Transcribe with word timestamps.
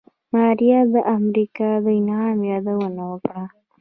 ماريا 0.33 0.79
د 0.93 0.95
امريکا 1.17 1.69
د 1.85 1.85
انعام 1.99 2.39
يادونه 2.51 3.01
وکړه. 3.11 3.43